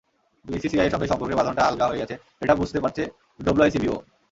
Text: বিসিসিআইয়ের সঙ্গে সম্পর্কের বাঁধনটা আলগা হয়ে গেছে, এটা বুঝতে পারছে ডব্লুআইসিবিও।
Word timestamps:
বিসিসিআইয়ের 0.45 0.93
সঙ্গে 0.93 1.09
সম্পর্কের 1.11 1.37
বাঁধনটা 1.39 1.61
আলগা 1.67 1.89
হয়ে 1.89 2.01
গেছে, 2.01 2.15
এটা 2.43 2.53
বুঝতে 2.61 2.79
পারছে 2.83 3.03
ডব্লুআইসিবিও। 3.39 3.95